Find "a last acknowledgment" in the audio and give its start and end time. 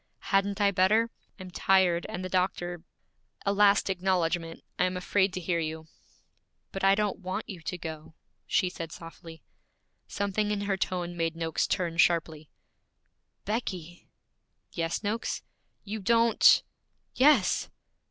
3.45-4.63